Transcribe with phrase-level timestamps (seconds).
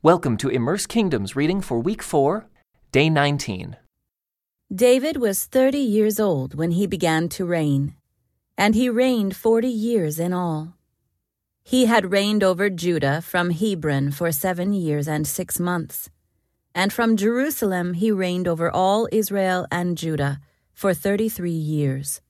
[0.00, 2.46] Welcome to Immerse Kingdoms reading for week 4,
[2.92, 3.76] day 19.
[4.72, 7.96] David was thirty years old when he began to reign,
[8.56, 10.74] and he reigned forty years in all.
[11.64, 16.10] He had reigned over Judah from Hebron for seven years and six months,
[16.76, 20.38] and from Jerusalem he reigned over all Israel and Judah
[20.72, 22.20] for thirty three years.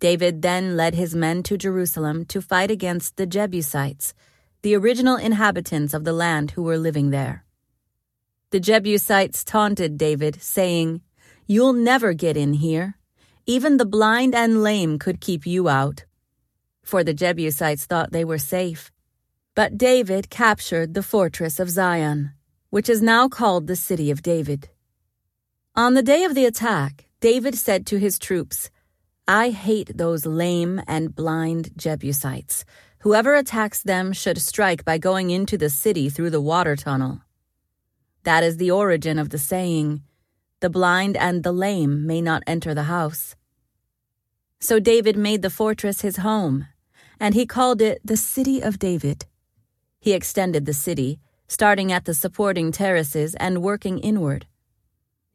[0.00, 4.14] David then led his men to Jerusalem to fight against the Jebusites
[4.64, 7.44] the original inhabitants of the land who were living there.
[8.48, 11.02] The Jebusites taunted David, saying,
[11.46, 12.96] You'll never get in here.
[13.44, 16.06] Even the blind and lame could keep you out.
[16.82, 18.90] For the Jebusites thought they were safe.
[19.54, 22.32] But David captured the fortress of Zion,
[22.70, 24.70] which is now called the City of David.
[25.76, 28.70] On the day of the attack, David said to his troops,
[29.28, 32.64] I hate those lame and blind Jebusites
[33.04, 37.20] Whoever attacks them should strike by going into the city through the water tunnel.
[38.22, 40.02] That is the origin of the saying,
[40.60, 43.36] The blind and the lame may not enter the house.
[44.58, 46.66] So David made the fortress his home,
[47.20, 49.26] and he called it the City of David.
[50.00, 54.46] He extended the city, starting at the supporting terraces and working inward.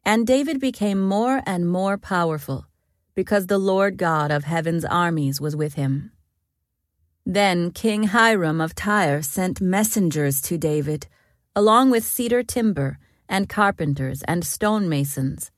[0.04, 2.66] And David became more and more powerful,
[3.14, 6.10] because the Lord God of heaven's armies was with him.
[7.26, 11.06] Then King Hiram of Tyre sent messengers to David,
[11.54, 15.50] along with cedar timber, and carpenters and stonemasons,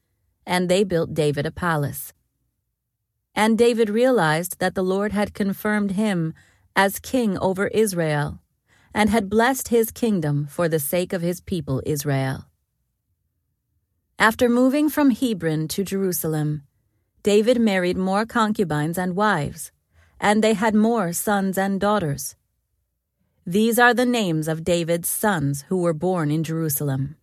[0.45, 2.13] and they built David a palace.
[3.35, 6.35] And David realized that the Lord had confirmed him
[6.77, 8.41] as king over Israel,
[8.93, 12.47] and had blessed his kingdom for the sake of his people Israel.
[14.19, 16.65] After moving from Hebron to Jerusalem,
[17.23, 19.73] David married more concubines and wives
[20.23, 22.37] and they had more sons and daughters.
[23.45, 27.17] These are the names of David's sons who were born in Jerusalem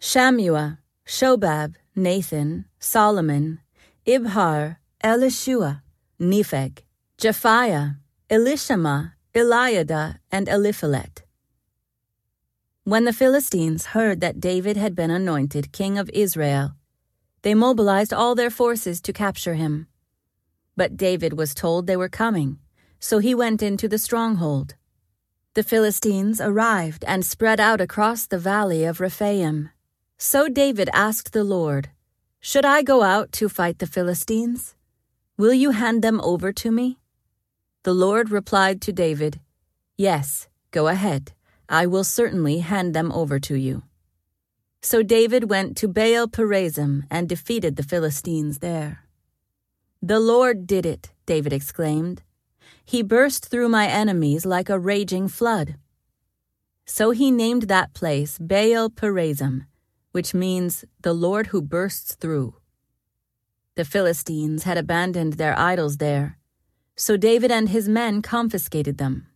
[0.00, 3.60] Shammua, Shobab, Nathan, Solomon,
[4.06, 5.82] Ibhar, Elishua,
[6.18, 6.78] Nepheg,
[7.18, 7.98] Japhia,
[8.30, 11.22] Elishama, Eliada, and Eliphelet.
[12.84, 16.72] When the Philistines heard that David had been anointed king of Israel,
[17.42, 19.89] they mobilized all their forces to capture him.
[20.80, 22.58] But David was told they were coming,
[22.98, 24.76] so he went into the stronghold.
[25.52, 29.68] The Philistines arrived and spread out across the valley of Rephaim.
[30.16, 31.90] So David asked the Lord,
[32.40, 34.74] Should I go out to fight the Philistines?
[35.36, 36.98] Will you hand them over to me?
[37.82, 39.38] The Lord replied to David,
[39.98, 41.32] Yes, go ahead.
[41.68, 43.82] I will certainly hand them over to you.
[44.80, 49.04] So David went to Baal Perazim and defeated the Philistines there.
[50.02, 52.22] The Lord did it, David exclaimed.
[52.84, 55.76] He burst through my enemies like a raging flood.
[56.86, 59.66] So he named that place Baal Perazim,
[60.12, 62.54] which means the Lord who bursts through.
[63.74, 66.38] The Philistines had abandoned their idols there,
[66.96, 69.26] so David and his men confiscated them.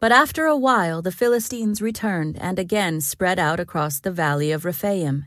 [0.00, 4.64] But after a while the Philistines returned and again spread out across the valley of
[4.64, 5.26] Rephaim.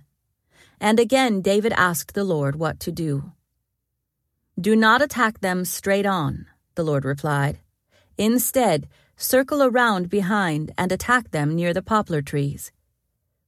[0.81, 3.31] And again David asked the Lord what to do.
[4.59, 7.59] Do not attack them straight on, the Lord replied.
[8.19, 8.87] Instead,
[9.17, 12.71] circle around behind and attack them near the poplar trees.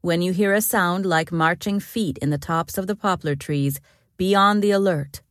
[0.02, 3.80] When you hear a sound like marching feet in the tops of the poplar trees,
[4.18, 5.22] be on the alert.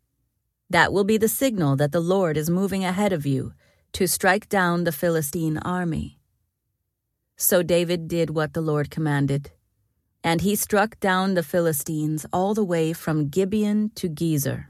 [0.70, 3.52] That will be the signal that the Lord is moving ahead of you
[3.94, 6.18] to strike down the Philistine army.
[7.36, 9.50] So David did what the Lord commanded,
[10.22, 14.66] and he struck down the Philistines all the way from Gibeon to Gezer.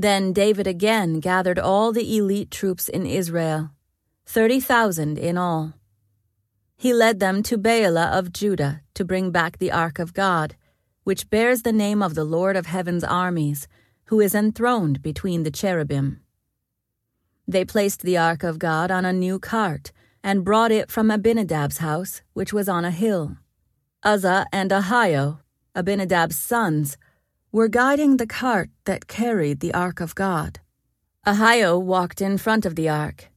[0.00, 3.72] Then David again gathered all the elite troops in Israel,
[4.24, 5.74] 30,000 in all.
[6.74, 10.56] He led them to Baalah of Judah to bring back the Ark of God,
[11.04, 13.68] which bears the name of the Lord of Heaven's armies,
[14.04, 16.22] who is enthroned between the cherubim.
[17.46, 19.92] They placed the Ark of God on a new cart
[20.24, 23.36] and brought it from Abinadab's house, which was on a hill.
[24.02, 25.40] Uzzah and Ahio,
[25.74, 26.96] Abinadab's sons,
[27.52, 30.60] were guiding the cart that carried the Ark of God.
[31.26, 33.28] Ahio walked in front of the ark.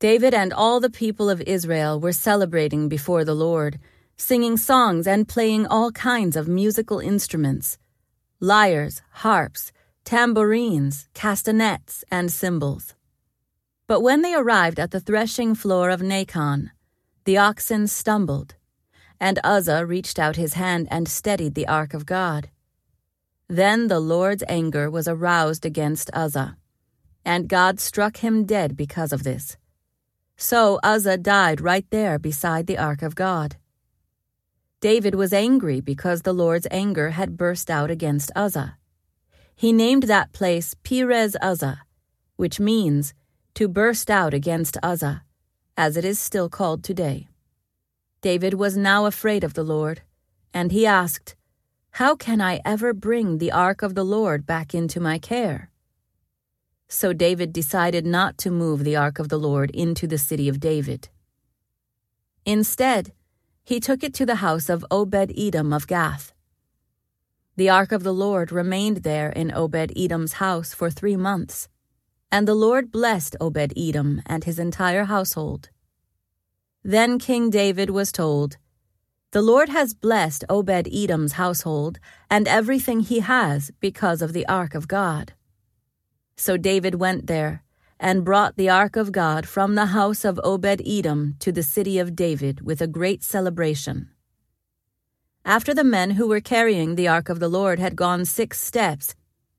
[0.00, 3.78] David and all the people of Israel were celebrating before the Lord,
[4.16, 7.78] singing songs and playing all kinds of musical instruments
[8.40, 9.72] lyres, harps,
[10.04, 12.94] tambourines, castanets, and cymbals.
[13.86, 16.70] But when they arrived at the threshing floor of Nacon,
[17.24, 18.54] the oxen stumbled,
[19.20, 22.50] and Uzzah reached out his hand and steadied the ark of God.
[23.48, 26.58] Then the Lord's anger was aroused against Uzzah,
[27.24, 29.56] and God struck him dead because of this.
[30.36, 33.56] So Uzzah died right there beside the ark of God.
[34.80, 38.76] David was angry because the Lord's anger had burst out against Uzzah.
[39.56, 41.80] He named that place Perez Uzzah,
[42.36, 43.14] which means
[43.54, 45.24] to burst out against Uzzah,
[45.76, 47.28] as it is still called today.
[48.20, 50.02] David was now afraid of the Lord,
[50.52, 51.34] and he asked,
[51.92, 55.70] How can I ever bring the ark of the Lord back into my care?
[56.88, 60.60] So David decided not to move the ark of the Lord into the city of
[60.60, 61.08] David.
[62.46, 63.12] Instead,
[63.62, 66.32] he took it to the house of Obed Edom of Gath.
[67.56, 71.68] The ark of the Lord remained there in Obed Edom's house for three months,
[72.30, 75.68] and the Lord blessed Obed Edom and his entire household.
[76.82, 78.56] Then King David was told,
[79.30, 81.98] The Lord has blessed Obed Edom's household
[82.30, 85.34] and everything he has because of the ark of God.
[86.36, 87.62] So David went there
[88.00, 91.98] and brought the ark of God from the house of Obed Edom to the city
[91.98, 94.08] of David with a great celebration.
[95.44, 99.14] After the men who were carrying the ark of the Lord had gone six steps,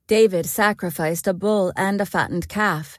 [0.08, 2.98] David sacrificed a bull and a fattened calf.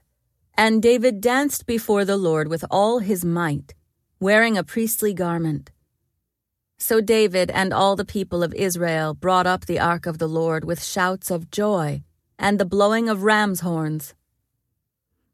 [0.57, 3.75] And David danced before the Lord with all his might,
[4.21, 5.73] wearing a priestly garment.
[6.83, 10.65] So David and all the people of Israel brought up the ark of the Lord
[10.65, 12.03] with shouts of joy
[12.39, 14.15] and the blowing of ram's horns.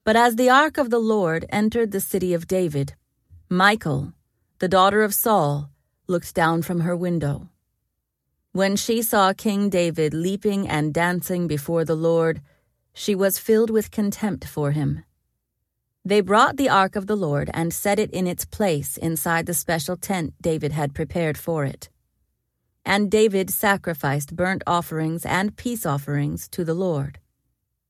[0.03, 2.95] But as the ark of the Lord entered the city of David,
[3.49, 4.13] Michal,
[4.59, 5.71] the daughter of Saul,
[6.09, 7.49] looked down from her window.
[8.51, 12.43] When she saw King David leaping and dancing before the Lord,
[12.93, 15.05] she was filled with contempt for him.
[16.07, 19.53] They brought the ark of the Lord and set it in its place inside the
[19.53, 21.89] special tent David had prepared for it.
[22.85, 27.19] And David sacrificed burnt offerings and peace offerings to the Lord.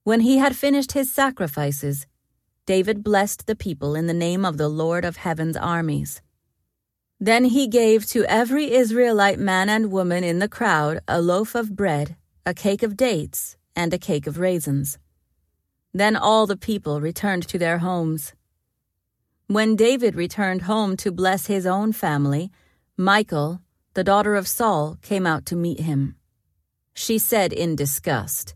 [0.03, 2.07] When he had finished his sacrifices,
[2.65, 6.23] David blessed the people in the name of the Lord of heaven's armies.
[7.21, 11.77] Then he gave to every Israelite man and woman in the crowd a loaf of
[11.77, 12.17] bread,
[12.47, 14.97] a cake of dates, and a cake of raisins.
[15.97, 18.35] Then all the people returned to their homes.
[19.47, 22.51] When David returned home to bless his own family,
[22.99, 23.63] Michal,
[23.95, 26.17] the daughter of Saul, came out to meet him.
[26.93, 28.55] She said in disgust,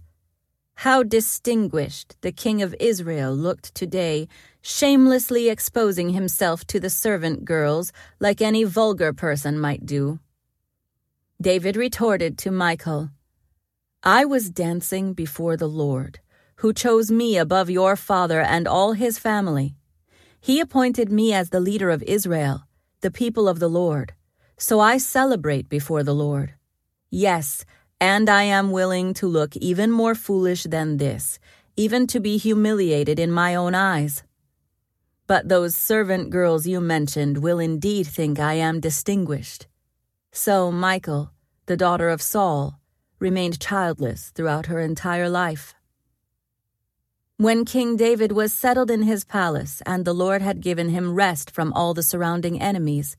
[0.85, 4.29] How distinguished the king of Israel looked today,
[4.61, 10.21] shamelessly exposing himself to the servant girls like any vulgar person might do.
[11.41, 13.09] David retorted to Michal,
[14.03, 16.21] I was dancing before the Lord,
[16.61, 19.75] who chose me above your father and all his family.
[20.43, 22.65] He appointed me as the leader of Israel,
[23.01, 24.13] the people of the Lord.
[24.59, 26.53] So I celebrate before the Lord.
[27.09, 27.65] Yes,
[27.99, 31.39] and I am willing to look even more foolish than this,
[31.77, 34.23] even to be humiliated in my own eyes.
[35.27, 39.67] But those servant girls you mentioned will indeed think I am distinguished.
[40.31, 41.33] So Michal,
[41.65, 42.79] the daughter of Saul,
[43.19, 45.75] remained childless throughout her entire life.
[47.41, 51.51] When King David was settled in his palace and the Lord had given him rest
[51.51, 53.17] from all the surrounding enemies,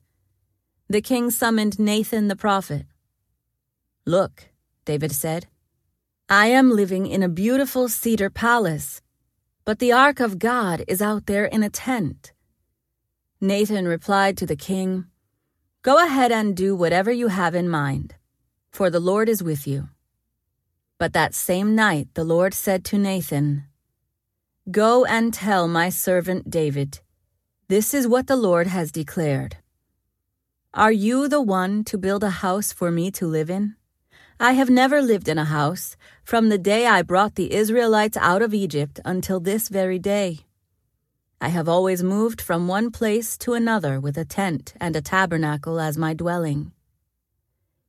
[0.87, 2.85] the king summoned Nathan the prophet.
[4.05, 4.49] Look,
[4.85, 5.47] David said,
[6.29, 9.01] I am living in a beautiful cedar palace,
[9.65, 12.31] but the ark of God is out there in a tent.
[13.41, 15.05] Nathan replied to the king,
[15.81, 18.13] Go ahead and do whatever you have in mind,
[18.69, 19.89] for the Lord is with you.
[20.99, 23.63] But that same night the Lord said to Nathan,
[24.69, 26.99] Go and tell my servant David,
[27.67, 29.57] This is what the Lord has declared.
[30.71, 33.75] Are you the one to build a house for me to live in?
[34.39, 38.43] I have never lived in a house from the day I brought the Israelites out
[38.43, 40.41] of Egypt until this very day.
[41.41, 45.79] I have always moved from one place to another with a tent and a tabernacle
[45.79, 46.71] as my dwelling.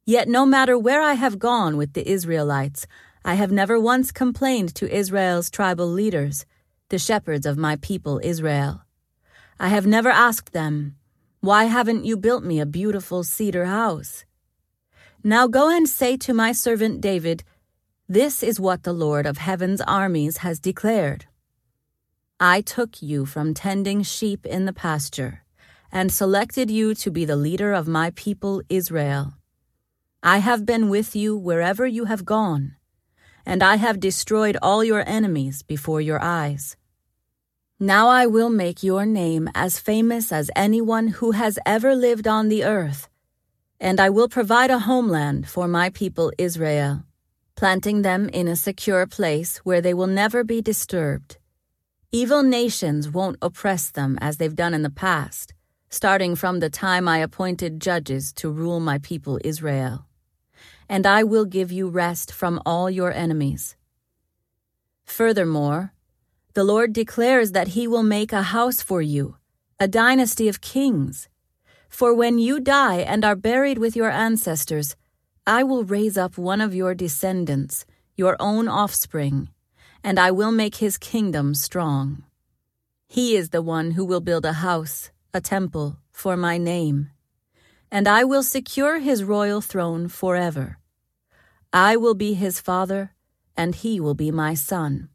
[0.06, 2.86] Yet no matter where I have gone with the Israelites,
[3.26, 6.46] I have never once complained to Israel's tribal leaders,
[6.92, 8.82] the shepherds of my people Israel.
[9.58, 10.94] I have never asked them,
[11.40, 14.24] why haven't you built me a beautiful cedar house?
[15.24, 17.42] Now go and say to my servant David,
[18.08, 21.24] This is what the Lord of heaven's armies has declared.
[22.38, 25.42] I took you from tending sheep in the pasture
[25.90, 29.34] and selected you to be the leader of my people Israel.
[30.22, 32.76] I have been with you wherever you have gone,
[33.44, 36.76] and I have destroyed all your enemies before your eyes.
[37.82, 42.48] Now I will make your name as famous as anyone who has ever lived on
[42.48, 43.08] the earth,
[43.80, 47.02] and I will provide a homeland for my people Israel,
[47.56, 51.38] planting them in a secure place where they will never be disturbed.
[52.12, 55.52] Evil nations won't oppress them as they've done in the past,
[55.90, 60.06] starting from the time I appointed judges to rule my people Israel.
[60.88, 63.74] And I will give you rest from all your enemies.
[65.04, 65.91] Furthermore,
[66.54, 69.36] the Lord declares that He will make a house for you,
[69.78, 71.28] a dynasty of kings.
[71.88, 74.96] For when you die and are buried with your ancestors,
[75.46, 77.84] I will raise up one of your descendants,
[78.16, 79.48] your own offspring
[80.04, 82.24] and I will make his kingdom strong.
[83.08, 87.10] He is the one who will build a house, a temple, for my name,
[87.90, 90.78] and I will secure his royal throne forever.
[91.72, 93.12] I will be his father,
[93.56, 95.08] and he will be my son.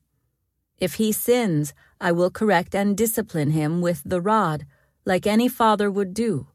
[0.79, 4.65] If he sins, I will correct and discipline him with the rod,
[5.05, 6.47] like any father would do.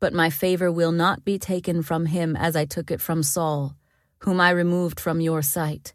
[0.00, 3.76] But my favor will not be taken from him as I took it from Saul,
[4.20, 5.94] whom I removed from your sight.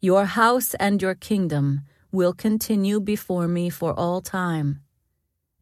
[0.00, 4.80] Your house and your kingdom will continue before me for all time,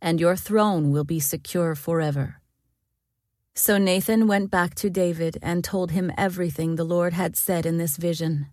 [0.00, 2.40] and your throne will be secure forever.
[3.54, 7.76] So Nathan went back to David and told him everything the Lord had said in
[7.76, 8.46] this vision.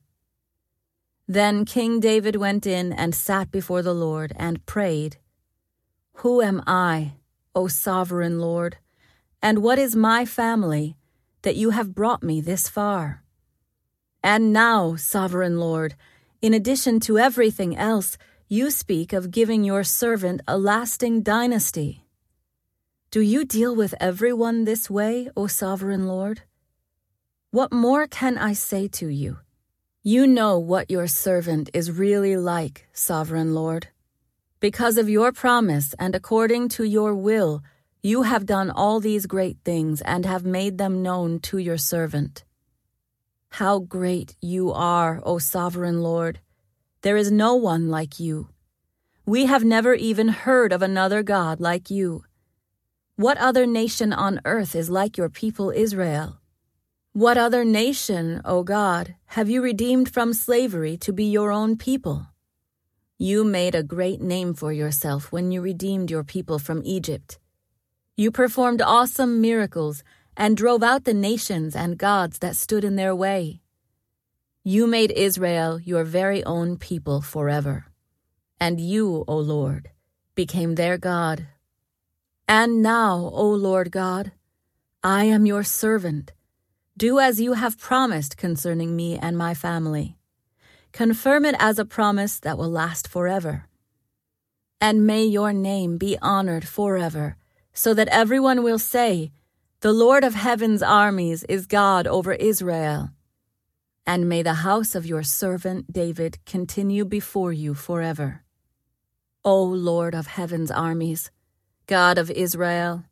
[1.31, 5.17] Then King David went in and sat before the Lord and prayed,
[6.15, 7.17] Who am I,
[7.53, 8.77] O sovereign Lord,
[9.39, 10.97] and what is my family,
[11.43, 13.23] that you have brought me this far?
[14.23, 15.93] And now, sovereign Lord,
[16.41, 18.17] in addition to everything else,
[18.47, 22.07] you speak of giving your servant a lasting dynasty.
[23.11, 26.41] Do you deal with everyone this way, O sovereign Lord?
[27.51, 29.37] What more can I say to you?
[30.09, 33.89] You know what your servant is really like, sovereign Lord.
[34.59, 37.61] Because of your promise and according to your will,
[38.01, 42.43] you have done all these great things and have made them known to your servant.
[43.49, 46.39] How great you are, O sovereign Lord!
[47.03, 48.49] There is no one like you.
[49.27, 52.23] We have never even heard of another God like you.
[53.15, 56.39] What other nation on earth is like your people Israel?
[57.13, 62.27] What other nation, O God, have you redeemed from slavery to be your own people?
[63.17, 67.39] You made a great name for yourself when you redeemed your people from Egypt.
[68.15, 70.03] You performed awesome miracles
[70.37, 73.61] and drove out the nations and gods that stood in their way.
[74.63, 77.87] You made Israel your very own people forever,
[78.59, 79.89] and you, O Lord,
[80.35, 81.47] became their God.
[82.47, 84.31] And now, O Lord God,
[85.03, 86.33] I am your servant.
[86.99, 90.17] Do as you have promised concerning me and my family.
[90.91, 93.69] Confirm it as a promise that will last forever.
[94.81, 97.37] And may your name be honored forever,
[97.71, 99.31] so that everyone will say,
[99.79, 103.11] the Lord of heaven's armies is God over Israel.
[104.05, 108.43] And may the house of your servant David continue before you forever.
[109.45, 111.31] O Lord of heaven's armies,
[111.87, 113.05] God of Israel,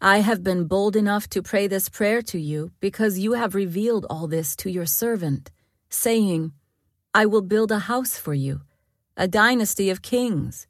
[0.00, 4.06] I have been bold enough to pray this prayer to you because you have revealed
[4.08, 5.50] all this to your servant,
[5.90, 6.52] saying,
[7.12, 8.60] I will build a house for you,
[9.16, 10.68] a dynasty of kings.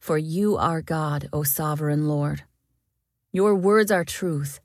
[0.00, 2.44] For you are God, O sovereign Lord.
[3.32, 4.60] Your words are truth,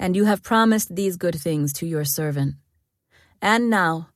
[0.00, 2.56] and you have promised these good things to your servant.
[3.40, 4.08] And now,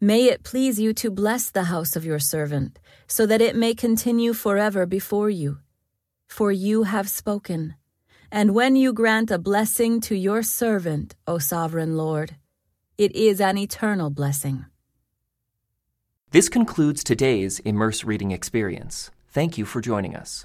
[0.00, 3.74] may it please you to bless the house of your servant, so that it may
[3.74, 5.58] continue forever before you.
[6.28, 7.74] For you have spoken.
[8.30, 12.36] And when you grant a blessing to your servant, O sovereign Lord,
[12.98, 14.66] it is an eternal blessing.
[16.30, 19.10] This concludes today's Immerse Reading Experience.
[19.28, 20.44] Thank you for joining us.